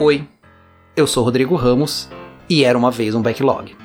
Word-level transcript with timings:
Oi, 0.00 0.28
eu 0.96 1.06
sou 1.06 1.22
Rodrigo 1.22 1.54
Ramos 1.54 2.08
e 2.50 2.64
era 2.64 2.76
uma 2.76 2.90
vez 2.90 3.14
um 3.14 3.22
backlog. 3.22 3.76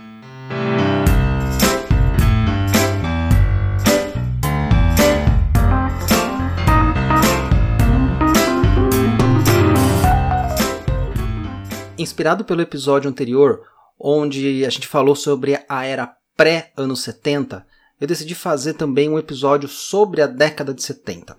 Inspirado 11.96 12.44
pelo 12.44 12.62
episódio 12.62 13.08
anterior, 13.08 13.62
onde 14.00 14.66
a 14.66 14.70
gente 14.72 14.88
falou 14.88 15.16
sobre 15.16 15.64
a 15.70 15.86
era 15.86 16.12
pré-anos 16.36 17.04
70, 17.04 17.64
eu 18.02 18.08
decidi 18.08 18.34
fazer 18.34 18.74
também 18.74 19.08
um 19.08 19.20
episódio 19.20 19.70
sobre 19.70 20.24
a 20.24 20.28
década 20.28 20.74
de 20.74 20.82
70. 20.82 21.38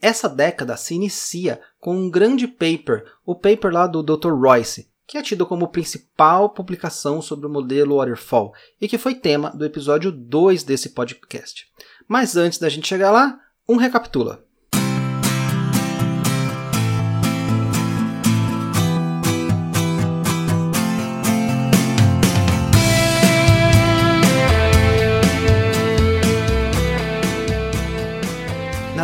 Essa 0.00 0.28
década 0.28 0.76
se 0.76 0.94
inicia 0.94 1.60
com 1.78 1.94
um 1.94 2.10
grande 2.10 2.48
paper, 2.48 3.04
o 3.24 3.34
paper 3.34 3.72
lá 3.72 3.86
do 3.86 4.02
Dr. 4.02 4.32
Royce, 4.32 4.90
que 5.06 5.18
é 5.18 5.22
tido 5.22 5.44
como 5.44 5.68
principal 5.68 6.50
publicação 6.50 7.20
sobre 7.20 7.46
o 7.46 7.50
modelo 7.50 7.96
Waterfall 7.96 8.54
e 8.80 8.86
que 8.86 8.96
foi 8.96 9.14
tema 9.14 9.50
do 9.50 9.64
episódio 9.64 10.12
2 10.12 10.62
desse 10.62 10.90
podcast. 10.90 11.66
Mas 12.08 12.36
antes 12.36 12.58
da 12.58 12.68
gente 12.68 12.88
chegar 12.88 13.10
lá, 13.10 13.38
um 13.68 13.76
recapitula. 13.76 14.44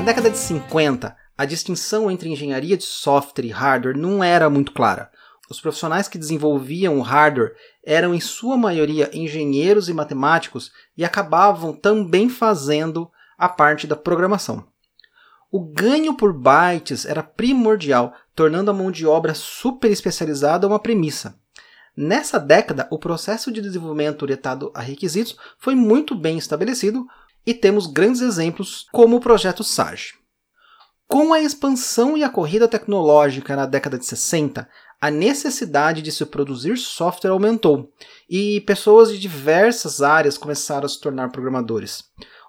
Década 0.07 0.31
de 0.31 0.39
50, 0.39 1.17
a 1.37 1.45
distinção 1.45 2.09
entre 2.09 2.31
engenharia 2.31 2.77
de 2.77 2.85
software 2.85 3.45
e 3.45 3.51
hardware 3.51 3.99
não 3.99 4.23
era 4.23 4.49
muito 4.49 4.71
clara. 4.71 5.11
Os 5.51 5.61
profissionais 5.61 6.07
que 6.07 6.17
desenvolviam 6.17 6.97
o 6.97 7.03
hardware 7.03 7.57
eram, 7.85 8.15
em 8.15 8.21
sua 8.21 8.57
maioria, 8.57 9.11
engenheiros 9.13 9.89
e 9.89 9.93
matemáticos 9.93 10.71
e 10.97 11.05
acabavam 11.05 11.73
também 11.73 12.29
fazendo 12.29 13.11
a 13.37 13.49
parte 13.49 13.85
da 13.85 13.97
programação. 13.97 14.69
O 15.51 15.59
ganho 15.59 16.15
por 16.15 16.33
bytes 16.33 17.05
era 17.05 17.25
primordial, 17.25 18.15
tornando 18.33 18.71
a 18.71 18.75
mão 18.75 18.93
de 18.93 19.05
obra 19.05 19.35
super 19.35 19.91
especializada 19.91 20.69
uma 20.69 20.79
premissa. 20.79 21.37
Nessa 21.97 22.39
década, 22.39 22.87
o 22.93 22.99
processo 22.99 23.51
de 23.51 23.61
desenvolvimento 23.61 24.23
orientado 24.23 24.71
a 24.73 24.81
requisitos 24.81 25.37
foi 25.59 25.75
muito 25.75 26.15
bem 26.15 26.39
estabelecido, 26.39 27.05
e 27.47 27.55
temos 27.55 27.87
grandes 27.87 28.21
exemplos 28.21 28.87
como 28.93 29.17
o 29.17 29.21
projeto 29.21 29.63
SAGE. 29.63 30.15
Com 31.07 31.33
a 31.33 31.41
expansão 31.41 32.17
e 32.17 32.25
a 32.25 32.29
corrida 32.29 32.67
tecnológica 32.67 33.55
na 33.55 33.65
década 33.65 33.97
de 33.97 34.05
60, 34.05 34.69
a 35.01 35.11
necessidade 35.11 36.03
de 36.03 36.11
se 36.11 36.27
produzir 36.27 36.77
software 36.77 37.31
aumentou 37.31 37.93
e 38.29 38.61
pessoas 38.63 39.13
de 39.13 39.19
diversas 39.19 40.03
áreas 40.03 40.37
começaram 40.37 40.87
a 40.87 40.89
se 40.89 41.01
tornar 41.01 41.31
programadores. 41.31 42.03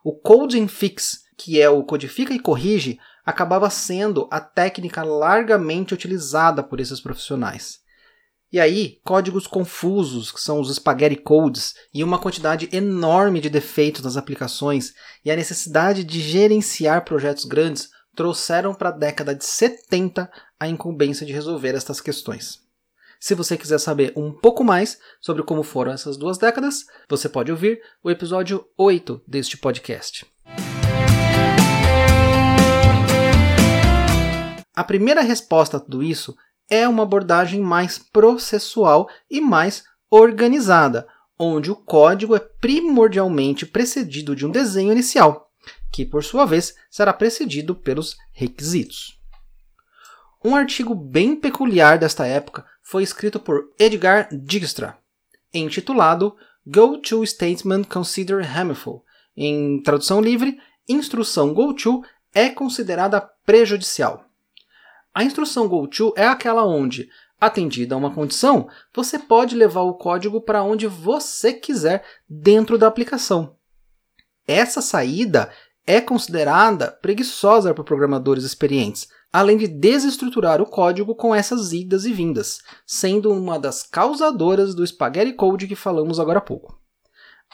O 0.04 0.14
Code 0.14 0.68
Fix, 0.68 1.20
que 1.38 1.62
é 1.62 1.70
o 1.70 1.84
codifica 1.84 2.34
e 2.34 2.40
corrige, 2.40 2.98
acabava 3.24 3.70
sendo 3.70 4.28
a 4.32 4.40
técnica 4.40 5.04
largamente 5.04 5.94
utilizada 5.94 6.64
por 6.64 6.80
esses 6.80 7.00
profissionais. 7.00 7.80
E 8.50 8.62
aí, 8.62 9.02
códigos 9.04 9.46
confusos, 9.46 10.32
que 10.32 10.40
são 10.40 10.62
os 10.62 10.74
spaghetti 10.74 11.18
codes, 11.18 11.74
e 11.94 12.02
uma 12.02 12.18
quantidade 12.18 12.70
enorme 12.72 13.42
de 13.42 13.50
defeitos 13.50 14.02
nas 14.02 14.16
aplicações, 14.16 14.94
e 15.26 15.30
a 15.30 15.36
necessidade 15.36 16.02
de 16.06 16.22
gerenciar 16.22 17.04
projetos 17.04 17.44
grandes 17.44 17.90
trouxeram 18.16 18.74
para 18.74 18.88
a 18.88 18.94
década 18.94 19.36
de 19.36 19.44
70 19.44 20.32
a 20.58 20.68
incumbência 20.68 21.26
de 21.26 21.34
resolver 21.34 21.76
estas 21.76 22.00
questões. 22.00 22.60
Se 23.20 23.36
você 23.36 23.58
quiser 23.58 23.80
saber 23.80 24.14
um 24.16 24.32
pouco 24.32 24.64
mais 24.64 24.98
sobre 25.20 25.44
como 25.44 25.62
foram 25.62 25.92
essas 25.92 26.16
duas 26.16 26.38
décadas, 26.38 26.86
você 27.10 27.28
pode 27.28 27.52
ouvir 27.52 27.82
o 28.02 28.10
episódio 28.10 28.66
8 28.78 29.24
deste 29.28 29.58
podcast. 29.58 30.26
A 34.74 34.84
primeira 34.84 35.22
resposta 35.22 35.78
a 35.78 35.80
tudo 35.80 36.02
isso 36.04 36.38
é 36.70 36.88
uma 36.88 37.04
abordagem 37.04 37.62
mais 37.62 37.98
processual 37.98 39.10
e 39.30 39.40
mais 39.40 39.84
organizada, 40.10 41.08
onde 41.40 41.72
o 41.72 41.76
código 41.76 42.36
é 42.36 42.40
primordialmente 42.40 43.66
precedido 43.66 44.36
de 44.36 44.46
um 44.46 44.52
desenho 44.52 44.92
inicial, 44.92 45.52
que 45.92 46.06
por 46.06 46.24
sua 46.24 46.46
vez 46.46 46.76
será 46.90 47.14
precedido 47.14 47.76
pelos 47.76 48.18
requisitos. 48.32 49.18
Um 50.44 50.56
artigo 50.56 50.96
bem 50.96 51.36
peculiar 51.36 51.98
desta 51.98 52.26
época 52.26 52.66
foi 52.82 53.04
escrito 53.04 53.40
por 53.40 53.70
Edgar 53.80 54.30
Dijkstra, 54.32 54.98
intitulado 55.54 56.36
Go-To 56.66 57.26
Statement 57.26 57.84
Consider 57.84 58.46
Harmful. 58.46 59.04
Em 59.36 59.82
tradução 59.82 60.22
livre, 60.22 60.58
instrução 60.88 61.54
Go-To 61.54 62.04
é 62.34 62.50
considerada 62.50 63.22
prejudicial. 63.46 64.27
A 65.18 65.24
instrução 65.24 65.68
GoTo 65.68 66.14
é 66.16 66.28
aquela 66.28 66.64
onde, 66.64 67.10
atendida 67.42 67.96
a 67.96 67.98
uma 67.98 68.14
condição, 68.14 68.70
você 68.94 69.18
pode 69.18 69.56
levar 69.56 69.82
o 69.82 69.96
código 69.96 70.40
para 70.40 70.62
onde 70.62 70.86
você 70.86 71.52
quiser 71.52 72.06
dentro 72.30 72.78
da 72.78 72.86
aplicação. 72.86 73.56
Essa 74.48 74.80
saída 74.80 75.50
é 75.88 76.00
considerada 76.00 76.92
preguiçosa 76.92 77.74
por 77.74 77.84
programadores 77.84 78.44
experientes, 78.44 79.08
além 79.34 79.58
de 79.58 79.66
desestruturar 79.66 80.62
o 80.62 80.68
código 80.68 81.16
com 81.16 81.34
essas 81.34 81.74
idas 81.74 82.06
e 82.06 82.14
vindas, 82.14 82.60
sendo 82.86 83.34
uma 83.34 83.58
das 83.58 83.82
causadoras 83.82 84.76
do 84.76 84.86
spaghetti 84.86 85.34
code 85.34 85.66
que 85.66 85.76
falamos 85.76 86.20
agora 86.20 86.38
há 86.38 86.44
pouco. 86.44 86.80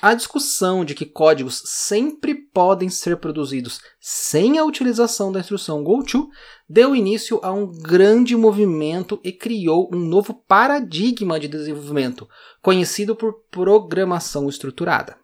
A 0.01 0.13
discussão 0.13 0.83
de 0.83 0.95
que 0.95 1.05
códigos 1.05 1.61
sempre 1.65 2.35
podem 2.35 2.89
ser 2.89 3.17
produzidos 3.17 3.79
sem 4.01 4.57
a 4.57 4.65
utilização 4.65 5.31
da 5.31 5.39
instrução 5.39 5.83
GoTo 5.83 6.29
deu 6.67 6.95
início 6.95 7.39
a 7.43 7.51
um 7.51 7.71
grande 7.71 8.35
movimento 8.35 9.19
e 9.23 9.31
criou 9.31 9.89
um 9.93 9.99
novo 9.99 10.33
paradigma 10.33 11.39
de 11.39 11.47
desenvolvimento, 11.47 12.27
conhecido 12.61 13.15
por 13.15 13.43
programação 13.49 14.49
estruturada. 14.49 15.15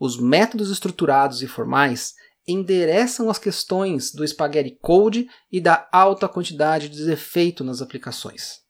Os 0.00 0.18
métodos 0.18 0.70
estruturados 0.70 1.42
e 1.42 1.46
formais 1.46 2.14
endereçam 2.46 3.28
as 3.28 3.38
questões 3.38 4.12
do 4.12 4.26
spaghetti 4.26 4.78
code 4.80 5.28
e 5.50 5.60
da 5.60 5.88
alta 5.92 6.28
quantidade 6.28 6.88
de 6.88 7.04
defeito 7.04 7.62
nas 7.62 7.82
aplicações. 7.82 8.60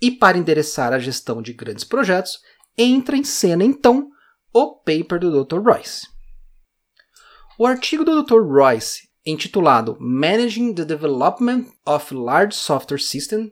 E 0.00 0.10
para 0.10 0.38
endereçar 0.38 0.92
a 0.92 0.98
gestão 0.98 1.40
de 1.40 1.52
grandes 1.52 1.84
projetos, 1.84 2.40
entra 2.76 3.16
em 3.16 3.24
cena 3.24 3.64
então 3.64 4.11
o 4.52 4.76
paper 4.76 5.18
do 5.18 5.44
Dr. 5.44 5.60
Royce. 5.60 6.06
O 7.58 7.66
artigo 7.66 8.04
do 8.04 8.22
Dr. 8.22 8.42
Royce, 8.42 9.08
intitulado 9.24 9.96
Managing 10.00 10.74
the 10.74 10.84
Development 10.84 11.66
of 11.86 12.14
Large 12.14 12.54
Software 12.54 13.00
Systems, 13.00 13.50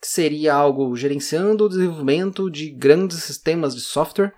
que 0.00 0.08
seria 0.08 0.54
algo 0.54 0.96
gerenciando 0.96 1.64
o 1.64 1.68
desenvolvimento 1.68 2.50
de 2.50 2.70
grandes 2.70 3.22
sistemas 3.22 3.74
de 3.74 3.80
software, 3.80 4.32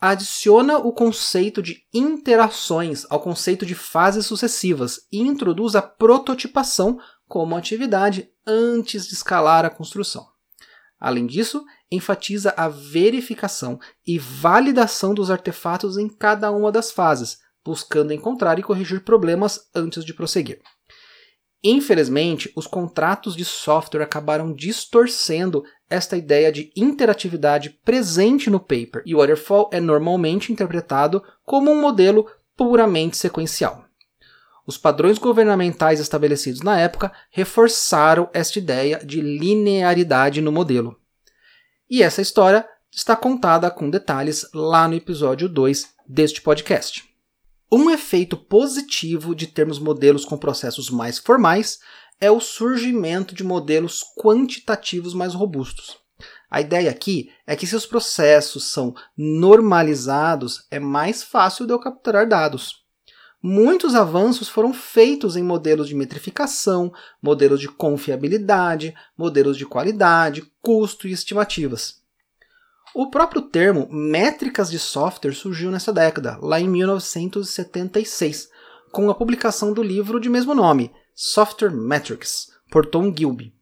adiciona 0.00 0.78
o 0.78 0.92
conceito 0.92 1.62
de 1.62 1.82
interações 1.92 3.06
ao 3.08 3.20
conceito 3.20 3.64
de 3.64 3.74
fases 3.74 4.26
sucessivas 4.26 5.00
e 5.10 5.20
introduz 5.20 5.74
a 5.74 5.82
prototipação 5.82 6.98
como 7.26 7.56
atividade 7.56 8.30
antes 8.46 9.06
de 9.06 9.14
escalar 9.14 9.64
a 9.64 9.70
construção. 9.70 10.26
Além 10.98 11.26
disso, 11.26 11.64
enfatiza 11.90 12.54
a 12.56 12.68
verificação 12.68 13.78
e 14.06 14.18
validação 14.18 15.14
dos 15.14 15.30
artefatos 15.30 15.96
em 15.96 16.08
cada 16.08 16.50
uma 16.50 16.72
das 16.72 16.90
fases, 16.90 17.38
buscando 17.64 18.12
encontrar 18.12 18.58
e 18.58 18.62
corrigir 18.62 19.04
problemas 19.04 19.68
antes 19.74 20.04
de 20.04 20.14
prosseguir. 20.14 20.60
Infelizmente, 21.62 22.52
os 22.54 22.66
contratos 22.66 23.34
de 23.34 23.44
software 23.44 24.02
acabaram 24.02 24.54
distorcendo 24.54 25.64
esta 25.88 26.16
ideia 26.16 26.52
de 26.52 26.70
interatividade 26.76 27.70
presente 27.84 28.48
no 28.48 28.60
paper, 28.60 29.02
e 29.04 29.14
o 29.14 29.18
waterfall 29.18 29.68
é 29.72 29.80
normalmente 29.80 30.52
interpretado 30.52 31.22
como 31.44 31.70
um 31.70 31.80
modelo 31.80 32.30
puramente 32.56 33.16
sequencial. 33.16 33.85
Os 34.66 34.76
padrões 34.76 35.16
governamentais 35.16 36.00
estabelecidos 36.00 36.60
na 36.60 36.78
época 36.80 37.12
reforçaram 37.30 38.28
esta 38.32 38.58
ideia 38.58 38.98
de 39.04 39.20
linearidade 39.20 40.40
no 40.40 40.50
modelo. 40.50 40.98
E 41.88 42.02
essa 42.02 42.20
história 42.20 42.68
está 42.90 43.14
contada 43.14 43.70
com 43.70 43.88
detalhes 43.88 44.48
lá 44.52 44.88
no 44.88 44.94
episódio 44.94 45.48
2 45.48 45.88
deste 46.08 46.40
podcast. 46.40 47.04
Um 47.70 47.90
efeito 47.90 48.36
positivo 48.36 49.34
de 49.34 49.46
termos 49.46 49.78
modelos 49.78 50.24
com 50.24 50.36
processos 50.36 50.90
mais 50.90 51.18
formais 51.18 51.78
é 52.20 52.30
o 52.30 52.40
surgimento 52.40 53.34
de 53.34 53.44
modelos 53.44 54.02
quantitativos 54.18 55.14
mais 55.14 55.34
robustos. 55.34 55.96
A 56.50 56.60
ideia 56.60 56.90
aqui 56.90 57.30
é 57.46 57.54
que 57.54 57.66
se 57.66 57.76
os 57.76 57.84
processos 57.84 58.64
são 58.64 58.94
normalizados, 59.16 60.66
é 60.70 60.78
mais 60.78 61.22
fácil 61.22 61.66
de 61.66 61.72
eu 61.72 61.78
capturar 61.78 62.26
dados. 62.26 62.85
Muitos 63.42 63.94
avanços 63.94 64.48
foram 64.48 64.72
feitos 64.72 65.36
em 65.36 65.42
modelos 65.42 65.88
de 65.88 65.94
metrificação, 65.94 66.92
modelos 67.22 67.60
de 67.60 67.68
confiabilidade, 67.68 68.94
modelos 69.16 69.56
de 69.56 69.64
qualidade, 69.66 70.50
custo 70.60 71.06
e 71.06 71.12
estimativas. 71.12 72.02
O 72.94 73.10
próprio 73.10 73.42
termo 73.42 73.86
métricas 73.90 74.70
de 74.70 74.78
software 74.78 75.34
surgiu 75.34 75.70
nessa 75.70 75.92
década, 75.92 76.38
lá 76.40 76.58
em 76.58 76.68
1976, 76.68 78.48
com 78.90 79.10
a 79.10 79.14
publicação 79.14 79.72
do 79.72 79.82
livro 79.82 80.18
de 80.18 80.30
mesmo 80.30 80.54
nome, 80.54 80.90
Software 81.14 81.70
Metrics, 81.70 82.48
por 82.70 82.86
Tom 82.86 83.14
Gilby. 83.14 83.54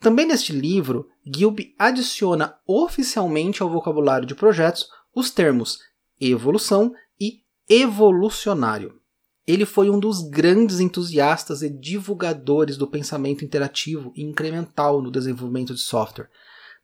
Também 0.00 0.26
neste 0.26 0.52
livro, 0.52 1.08
Gilby 1.24 1.74
adiciona 1.78 2.56
oficialmente 2.66 3.62
ao 3.62 3.70
vocabulário 3.70 4.26
de 4.26 4.34
projetos 4.34 4.88
os 5.14 5.30
termos 5.30 5.78
evolução 6.20 6.94
evolucionário. 7.68 9.00
Ele 9.46 9.66
foi 9.66 9.90
um 9.90 9.98
dos 9.98 10.22
grandes 10.22 10.80
entusiastas 10.80 11.62
e 11.62 11.68
divulgadores 11.68 12.76
do 12.76 12.86
pensamento 12.86 13.44
interativo 13.44 14.12
e 14.16 14.22
incremental 14.22 15.02
no 15.02 15.10
desenvolvimento 15.10 15.74
de 15.74 15.80
software. 15.80 16.30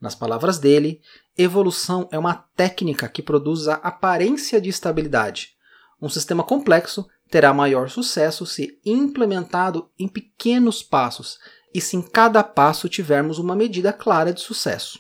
Nas 0.00 0.15
palavras 0.15 0.59
dele, 0.59 1.00
evolução 1.37 2.09
é 2.11 2.19
uma 2.19 2.35
técnica 2.35 3.09
que 3.09 3.23
produz 3.23 3.69
a 3.69 3.75
aparência 3.75 4.61
de 4.61 4.69
estabilidade. 4.69 5.55
Um 6.00 6.09
sistema 6.09 6.43
complexo 6.43 7.06
terá 7.31 7.55
maior 7.55 7.88
sucesso 7.88 8.44
se 8.44 8.81
implementado 8.85 9.91
em 9.99 10.09
pequenos 10.09 10.82
passos 10.82 11.38
e 11.73 11.81
se 11.81 11.97
em 11.97 12.03
cada 12.03 12.43
passo 12.43 12.88
tivermos 12.88 13.38
uma 13.38 13.55
medida 13.55 13.93
clara 13.93 14.32
de 14.32 14.41
sucesso. 14.41 14.99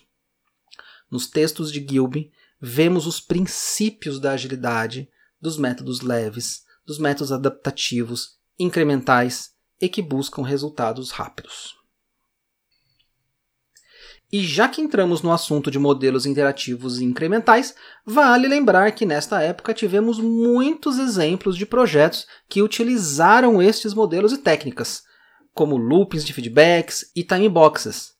Nos 1.10 1.26
textos 1.26 1.72
de 1.72 1.84
Gilby, 1.86 2.30
vemos 2.60 3.06
os 3.06 3.20
princípios 3.20 4.20
da 4.20 4.32
agilidade, 4.32 5.10
dos 5.40 5.56
métodos 5.56 6.00
leves, 6.00 6.62
dos 6.86 6.98
métodos 6.98 7.32
adaptativos, 7.32 8.38
incrementais 8.58 9.50
e 9.80 9.88
que 9.88 10.02
buscam 10.02 10.42
resultados 10.42 11.10
rápidos. 11.10 11.80
E 14.32 14.44
já 14.44 14.68
que 14.68 14.80
entramos 14.80 15.22
no 15.22 15.32
assunto 15.32 15.72
de 15.72 15.78
modelos 15.78 16.24
interativos 16.24 17.00
e 17.00 17.04
incrementais, 17.04 17.74
vale 18.06 18.46
lembrar 18.46 18.92
que 18.92 19.04
nesta 19.04 19.42
época 19.42 19.74
tivemos 19.74 20.20
muitos 20.20 20.98
exemplos 20.98 21.56
de 21.56 21.66
projetos 21.66 22.26
que 22.48 22.62
utilizaram 22.62 23.60
estes 23.60 23.92
modelos 23.92 24.32
e 24.32 24.38
técnicas, 24.38 25.02
como 25.52 25.76
loopings 25.76 26.24
de 26.24 26.32
feedbacks 26.32 27.10
e 27.16 27.24
timeboxes. 27.24 28.12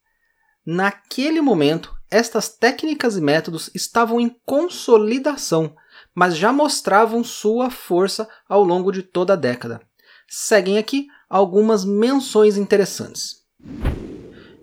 Naquele 0.66 1.40
momento, 1.40 1.94
estas 2.10 2.48
técnicas 2.48 3.16
e 3.16 3.20
métodos 3.20 3.70
estavam 3.72 4.20
em 4.20 4.34
consolidação, 4.44 5.76
mas 6.14 6.36
já 6.36 6.52
mostravam 6.52 7.22
sua 7.24 7.70
força 7.70 8.28
ao 8.48 8.64
longo 8.64 8.90
de 8.90 9.02
toda 9.02 9.32
a 9.32 9.36
década. 9.36 9.80
Seguem 10.28 10.78
aqui 10.78 11.08
algumas 11.28 11.84
menções 11.84 12.56
interessantes. 12.56 13.40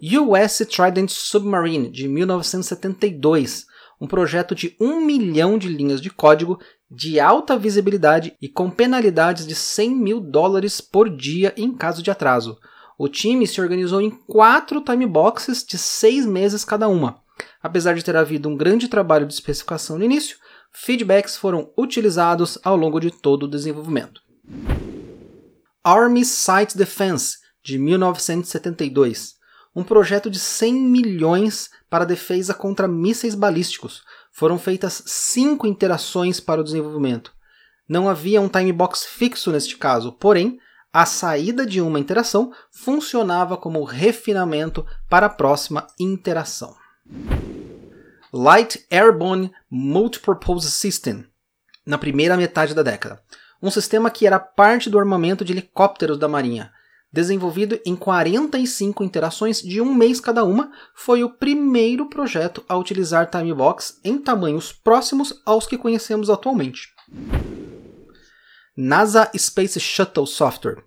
US 0.02 0.58
Trident 0.70 1.10
Submarine, 1.10 1.90
de 1.90 2.08
1972, 2.08 3.66
um 4.00 4.08
projeto 4.08 4.54
de 4.54 4.76
um 4.80 5.02
milhão 5.02 5.58
de 5.58 5.68
linhas 5.68 6.00
de 6.00 6.10
código 6.10 6.60
de 6.90 7.20
alta 7.20 7.58
visibilidade 7.58 8.36
e 8.42 8.48
com 8.48 8.70
penalidades 8.70 9.46
de 9.46 9.56
100 9.56 9.96
mil 9.96 10.20
dólares 10.20 10.80
por 10.80 11.10
dia 11.10 11.54
em 11.58 11.74
caso 11.74 12.02
de 12.02 12.12
atraso. 12.12 12.58
O 12.98 13.08
time 13.08 13.46
se 13.46 13.60
organizou 13.60 14.02
em 14.02 14.10
quatro 14.10 14.82
time 14.82 15.06
boxes 15.06 15.64
de 15.64 15.78
seis 15.78 16.26
meses 16.26 16.64
cada 16.64 16.88
uma. 16.88 17.22
Apesar 17.62 17.94
de 17.94 18.04
ter 18.04 18.16
havido 18.16 18.50
um 18.50 18.56
grande 18.56 18.88
trabalho 18.88 19.28
de 19.28 19.34
especificação 19.34 19.98
no 19.98 20.06
início, 20.06 20.38
feedbacks 20.84 21.38
foram 21.38 21.72
utilizados 21.78 22.58
ao 22.64 22.76
longo 22.76 23.00
de 23.00 23.12
todo 23.12 23.44
o 23.44 23.48
desenvolvimento. 23.48 24.22
Army 25.84 26.26
Site 26.26 26.78
Defense, 26.78 27.38
de 27.64 27.78
1972 27.78 29.38
um 29.78 29.84
projeto 29.84 30.28
de 30.28 30.40
100 30.40 30.74
milhões 30.74 31.70
para 31.88 32.04
defesa 32.04 32.52
contra 32.52 32.88
mísseis 32.88 33.36
balísticos. 33.36 34.02
Foram 34.32 34.58
feitas 34.58 35.04
cinco 35.06 35.68
interações 35.68 36.40
para 36.40 36.60
o 36.60 36.64
desenvolvimento. 36.64 37.32
Não 37.88 38.10
havia 38.10 38.42
um 38.42 38.50
time 38.50 38.74
box 38.74 39.06
fixo 39.06 39.52
neste 39.52 39.78
caso, 39.78 40.12
porém, 40.14 40.58
a 40.92 41.06
saída 41.06 41.64
de 41.64 41.80
uma 41.80 42.00
interação 42.00 42.52
funcionava 42.72 43.56
como 43.56 43.84
refinamento 43.84 44.84
para 45.08 45.28
a 45.28 45.30
próxima 45.30 45.86
interação. 46.00 46.76
Light 48.34 48.86
Airborne 48.90 49.52
Multipurpose 49.70 50.70
System, 50.72 51.26
na 51.86 51.98
primeira 51.98 52.36
metade 52.36 52.74
da 52.74 52.84
década. 52.84 53.22
Um 53.62 53.72
sistema 53.72 54.12
que 54.12 54.28
era 54.28 54.40
parte 54.40 54.90
do 54.90 55.00
armamento 55.00 55.46
de 55.46 55.54
helicópteros 55.54 56.18
da 56.18 56.28
Marinha, 56.28 56.72
desenvolvido 57.12 57.80
em 57.86 57.96
45 57.96 59.04
interações 59.04 59.62
de 59.62 59.80
um 59.80 59.94
mês 59.94 60.20
cada 60.20 60.44
uma, 60.44 60.72
foi 60.94 61.24
o 61.24 61.30
primeiro 61.30 62.10
projeto 62.10 62.64
a 62.68 62.76
utilizar 62.78 63.30
Timebox 63.30 64.00
em 64.04 64.18
tamanhos 64.18 64.72
próximos 64.72 65.42
aos 65.46 65.66
que 65.66 65.78
conhecemos 65.78 66.30
atualmente. 66.30 66.90
NASA 68.76 69.32
Space 69.36 69.80
Shuttle 69.80 70.28
Software, 70.28 70.84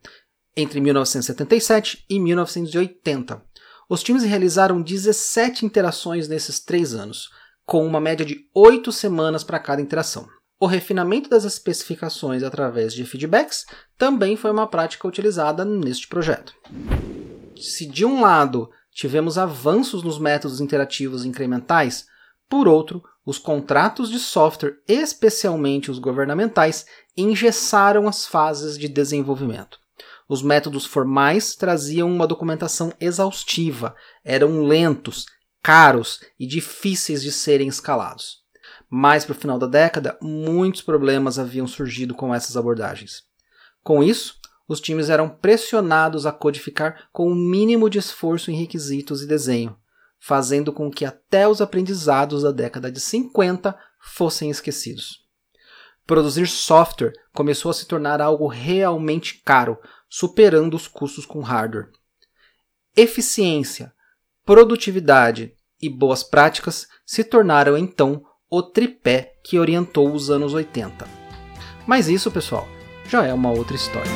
entre 0.57 0.81
1977 0.81 2.05
e 2.09 2.21
1980. 2.21 3.50
Os 3.91 4.05
times 4.05 4.23
realizaram 4.23 4.81
17 4.81 5.67
interações 5.67 6.29
nesses 6.29 6.61
três 6.61 6.95
anos, 6.95 7.29
com 7.67 7.85
uma 7.85 8.01
média 8.01 8.25
de 8.25 8.49
8 8.55 8.93
semanas 8.93 9.43
para 9.43 9.59
cada 9.59 9.83
interação. 9.83 10.29
O 10.61 10.67
refinamento 10.67 11.29
das 11.29 11.43
especificações 11.43 12.45
através 12.45 12.95
de 12.95 13.05
feedbacks 13.05 13.67
também 13.99 14.37
foi 14.37 14.53
uma 14.53 14.69
prática 14.69 15.09
utilizada 15.09 15.65
neste 15.65 16.07
projeto. 16.07 16.55
Se 17.57 17.85
de 17.85 18.05
um 18.05 18.21
lado 18.21 18.71
tivemos 18.93 19.37
avanços 19.37 20.05
nos 20.05 20.21
métodos 20.21 20.61
interativos 20.61 21.25
incrementais, 21.25 22.07
por 22.49 22.69
outro, 22.69 23.03
os 23.27 23.39
contratos 23.39 24.09
de 24.09 24.21
software, 24.21 24.77
especialmente 24.87 25.91
os 25.91 25.99
governamentais, 25.99 26.87
engessaram 27.17 28.07
as 28.07 28.25
fases 28.25 28.79
de 28.79 28.87
desenvolvimento. 28.87 29.81
Os 30.31 30.43
métodos 30.43 30.87
formais 30.87 31.57
traziam 31.57 32.09
uma 32.09 32.25
documentação 32.25 32.93
exaustiva, 33.01 33.97
eram 34.25 34.63
lentos, 34.63 35.27
caros 35.61 36.21
e 36.39 36.47
difíceis 36.47 37.21
de 37.21 37.33
serem 37.33 37.67
escalados. 37.67 38.37
Mais 38.89 39.25
para 39.25 39.33
o 39.33 39.37
final 39.37 39.59
da 39.59 39.67
década, 39.67 40.17
muitos 40.23 40.83
problemas 40.83 41.37
haviam 41.37 41.67
surgido 41.67 42.15
com 42.15 42.33
essas 42.33 42.57
abordagens. 42.57 43.25
Com 43.83 44.05
isso, 44.05 44.37
os 44.69 44.81
times 44.81 45.11
eram 45.11 45.29
pressionados 45.29 46.25
a 46.27 46.31
codificar 46.31 47.09
com 47.13 47.27
o 47.27 47.35
mínimo 47.35 47.91
de 47.91 47.99
esforço 47.99 48.53
em 48.53 48.55
requisitos 48.55 49.25
e 49.25 49.27
desenho, 49.27 49.77
fazendo 50.21 50.73
com 50.73 50.93
que 50.93 51.05
até 51.05 51.49
os 51.49 51.61
aprendizados 51.61 52.45
da 52.45 52.53
década 52.53 52.89
de 52.89 53.01
50 53.01 53.77
fossem 53.99 54.49
esquecidos. 54.49 55.29
Produzir 56.07 56.47
software 56.49 57.13
começou 57.33 57.71
a 57.71 57.75
se 57.75 57.87
tornar 57.87 58.21
algo 58.21 58.49
realmente 58.49 59.43
caro, 59.45 59.79
superando 60.11 60.75
os 60.75 60.89
custos 60.89 61.25
com 61.25 61.41
hardware. 61.41 61.89
Eficiência, 62.97 63.93
produtividade 64.45 65.55
e 65.81 65.89
boas 65.89 66.25
práticas 66.25 66.89
se 67.07 67.23
tornaram 67.23 67.79
então 67.79 68.23
o 68.51 68.63
tripé 68.63 69.35
que 69.45 69.59
orientou 69.59 70.13
os 70.13 70.29
anos 70.29 70.53
80. 70.53 71.07
Mas 71.87 72.09
isso, 72.09 72.31
pessoal, 72.31 72.69
já 73.09 73.25
é 73.25 73.33
uma 73.33 73.51
outra 73.51 73.77
história. 73.77 74.11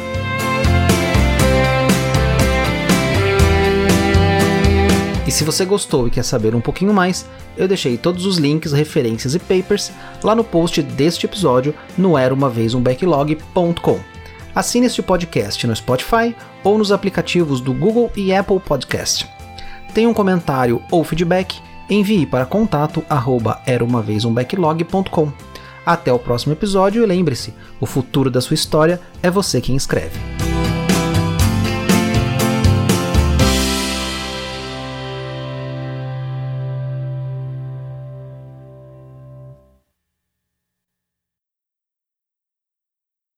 E 5.26 5.30
se 5.30 5.42
você 5.42 5.64
gostou 5.64 6.06
e 6.06 6.10
quer 6.10 6.24
saber 6.24 6.54
um 6.54 6.60
pouquinho 6.60 6.92
mais, 6.92 7.26
eu 7.56 7.66
deixei 7.66 7.96
todos 7.96 8.26
os 8.26 8.36
links, 8.36 8.72
referências 8.72 9.34
e 9.34 9.38
papers 9.38 9.90
lá 10.22 10.34
no 10.34 10.44
post 10.44 10.82
deste 10.82 11.24
episódio 11.24 11.74
no 11.96 12.18
era 12.18 12.34
Assine 14.54 14.87
este 14.87 15.02
podcast 15.02 15.66
no 15.66 15.75
Spotify 15.75 16.34
ou 16.62 16.78
nos 16.78 16.92
aplicativos 16.92 17.61
do 17.61 17.73
Google 17.73 18.11
e 18.16 18.32
Apple 18.32 18.61
Podcast. 18.61 19.28
Tem 19.92 20.06
um 20.06 20.14
comentário 20.14 20.80
ou 20.90 21.02
feedback? 21.02 21.61
envie 21.90 22.25
para 22.25 22.46
contato 22.46 23.04
arroba 23.11 23.61
era 23.66 23.84
uma 23.84 24.00
vez 24.00 24.25
um 24.25 24.32
backlog.com. 24.32 25.32
Até 25.84 26.12
o 26.12 26.18
próximo 26.18 26.52
episódio 26.52 27.02
e 27.02 27.06
lembre-se, 27.06 27.52
o 27.80 27.84
futuro 27.84 28.30
da 28.30 28.40
sua 28.40 28.54
história 28.54 29.00
é 29.23 29.30
você 29.30 29.61
quem 29.61 29.76
escreve. 29.76 30.33